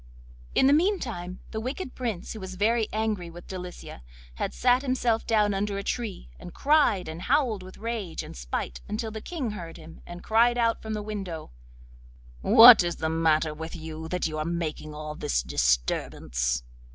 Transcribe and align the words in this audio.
In 0.55 0.65
the 0.65 0.73
meantime 0.73 1.41
the 1.51 1.59
wicked 1.59 1.93
Prince, 1.93 2.33
who 2.33 2.39
was 2.39 2.55
very 2.55 2.87
angry 2.91 3.29
with 3.29 3.45
Delicia, 3.45 4.01
had 4.33 4.51
sat 4.51 4.81
himself 4.81 5.27
down 5.27 5.53
under 5.53 5.77
a 5.77 5.83
tree, 5.83 6.27
and 6.39 6.55
cried 6.55 7.07
and 7.07 7.21
howled 7.21 7.61
with 7.61 7.77
rage 7.77 8.23
and 8.23 8.35
spite 8.35 8.81
until 8.87 9.11
the 9.11 9.21
King 9.21 9.51
heard 9.51 9.77
him, 9.77 10.01
and 10.07 10.23
cried 10.23 10.57
out 10.57 10.81
from 10.81 10.93
the 10.95 11.03
window: 11.03 11.51
'What 12.41 12.83
is 12.83 12.95
the 12.95 13.09
matter 13.09 13.53
with 13.53 13.75
you, 13.75 14.07
that 14.07 14.25
you 14.27 14.39
are 14.39 14.43
making 14.43 14.95
all 14.95 15.13
this 15.13 15.43
disturbance? 15.43 16.63